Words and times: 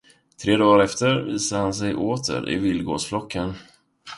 Tre 0.43 0.57
dagar 0.57 0.77
därefter 0.77 1.21
visade 1.21 1.61
han 1.61 1.73
sig 1.73 1.95
åter 1.95 2.49
i 2.49 2.55
vildgåsflocken. 2.55 3.53